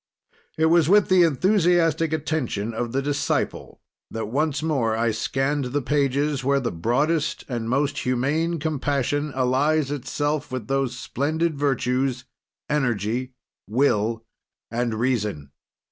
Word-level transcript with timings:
It 0.57 0.65
was 0.65 0.89
with 0.89 1.09
the 1.09 1.21
enthusiastic 1.21 2.11
attention 2.11 2.73
of 2.73 2.91
the 2.91 3.03
disciple 3.03 3.79
that 4.09 4.29
once 4.29 4.63
more 4.63 4.97
I 4.97 5.11
scanned 5.11 5.65
the 5.65 5.81
pages, 5.83 6.43
where 6.43 6.59
the 6.59 6.71
broadest 6.71 7.45
and 7.47 7.69
most 7.69 7.99
humane 7.99 8.57
compassion 8.57 9.31
allies 9.35 9.91
itself 9.91 10.51
with 10.51 10.67
those 10.67 10.97
splendid 10.97 11.55
virtues: 11.55 12.25
energy, 12.67 13.35
will 13.67 14.25
and 14.71 14.95
reason. 14.95 15.51